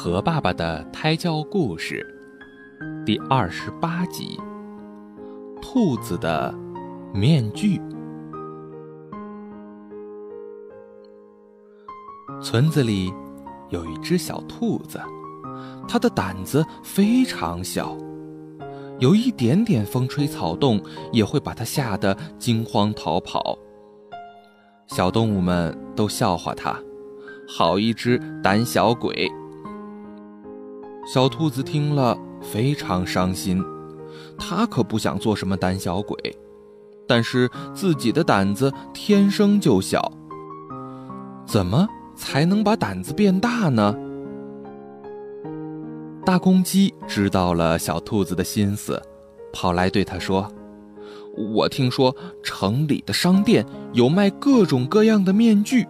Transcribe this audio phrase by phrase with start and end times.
[0.00, 2.06] 和爸爸的胎教故事
[3.04, 4.38] 第二十八集：
[5.60, 6.54] 兔子的
[7.12, 7.80] 面具。
[12.40, 13.12] 村子里
[13.70, 15.00] 有一只小兔子，
[15.88, 17.96] 它的胆子非常小，
[19.00, 20.80] 有一点点风吹草动
[21.10, 23.58] 也会把它吓得惊慌逃跑。
[24.86, 26.80] 小动物们都笑话它，
[27.48, 29.28] 好一只胆小鬼。
[31.08, 33.64] 小兔子听了非常伤心，
[34.36, 36.18] 它可不想做什么胆小鬼，
[37.06, 40.12] 但是自己的胆子天生就小，
[41.46, 43.96] 怎么才能把胆子变大呢？
[46.26, 49.00] 大公鸡知道了小兔子的心思，
[49.50, 50.46] 跑来对它说
[51.54, 55.88] ：“我听说城里的商店有卖各种各样的面具，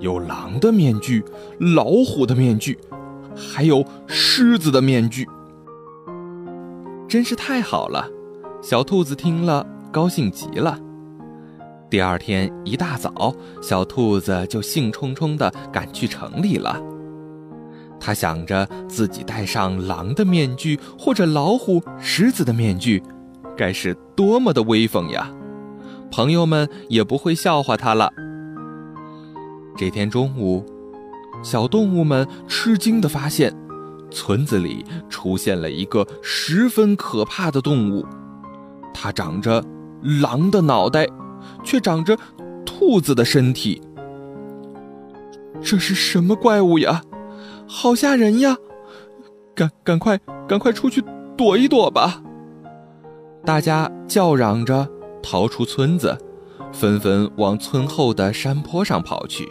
[0.00, 1.24] 有狼的面具，
[1.60, 2.76] 老虎的面具。”
[3.36, 5.28] 还有狮子的面具，
[7.08, 8.08] 真是太好了！
[8.62, 10.78] 小兔子听了，高兴极了。
[11.90, 16.80] 第二天一大早，小兔子就兴冲冲地赶去城里了。
[18.00, 23.02] 他想着自己戴上狼的面具或者老虎、狮子的面具，
[23.56, 25.30] 该是多么的威风呀！
[26.10, 28.10] 朋友们也不会笑话他了。
[29.76, 30.64] 这天中午。
[31.44, 33.54] 小动物们吃惊地发现，
[34.10, 38.04] 村子里出现了一个十分可怕的动物。
[38.94, 39.62] 它长着
[40.20, 41.06] 狼的脑袋，
[41.62, 42.16] 却长着
[42.64, 43.82] 兔子的身体。
[45.60, 47.02] 这是什么怪物呀？
[47.66, 48.56] 好吓人呀！
[49.54, 51.04] 赶赶快赶快出去
[51.36, 52.22] 躲一躲吧！
[53.44, 54.88] 大家叫嚷着
[55.22, 56.16] 逃出村子，
[56.72, 59.46] 纷纷往村后的山坡上跑去。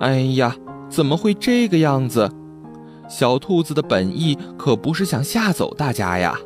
[0.00, 0.56] 哎呀，
[0.88, 2.30] 怎么会这个样子？
[3.06, 6.38] 小兔子的本意可不是想吓走大家呀！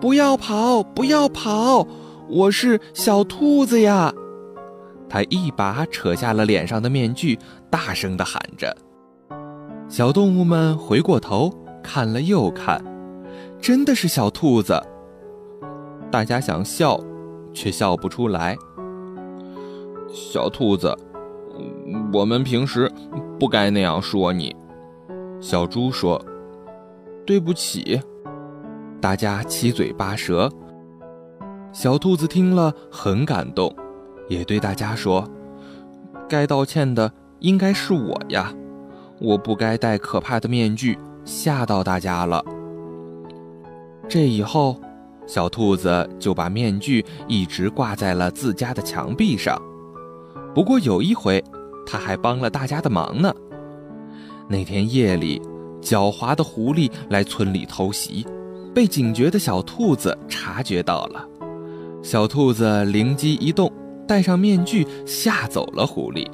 [0.00, 1.86] 不要跑，不要跑，
[2.28, 4.12] 我是小兔子呀！
[5.08, 7.38] 他一把扯下了脸上的面具，
[7.70, 8.76] 大声地喊着。
[9.88, 11.50] 小动物们回过头
[11.82, 12.84] 看了又看，
[13.62, 14.78] 真的是小兔子。
[16.10, 17.00] 大家想笑，
[17.54, 18.54] 却笑不出来。
[20.12, 20.94] 小兔子。
[22.12, 22.90] 我们平时
[23.38, 24.54] 不该那样说你，
[25.40, 26.22] 小猪说
[27.26, 28.00] ：“对不起。”
[29.02, 30.50] 大家七嘴八舌。
[31.72, 33.74] 小兔子听了很感动，
[34.28, 35.28] 也对大家说
[36.28, 38.54] ：“该道歉的应该是我呀，
[39.20, 42.42] 我不该戴可怕的面具吓到大家了。”
[44.08, 44.80] 这以后，
[45.26, 49.60] 小兔子就把面具一直挂在了自家的墙壁上。
[50.54, 51.44] 不过有一回。
[51.86, 53.34] 他还帮了大家的忙呢。
[54.48, 55.40] 那天夜里，
[55.80, 58.26] 狡猾的狐狸来村里偷袭，
[58.74, 61.26] 被警觉的小兔子察觉到了。
[62.02, 63.72] 小兔子灵机一动，
[64.06, 66.28] 戴上面具吓走了狐狸。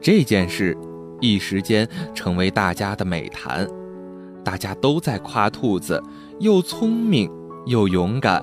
[0.00, 0.76] 这件事
[1.20, 3.68] 一时间成为大家的美谈，
[4.42, 6.02] 大家都在夸兔子
[6.40, 7.30] 又聪明
[7.66, 8.42] 又勇敢，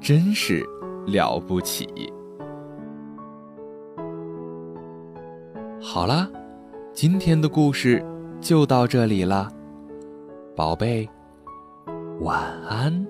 [0.00, 0.64] 真是
[1.06, 1.88] 了不起。
[5.88, 6.28] 好啦，
[6.92, 8.04] 今天的故事
[8.40, 9.48] 就到这里了，
[10.56, 11.08] 宝贝，
[12.22, 13.06] 晚安。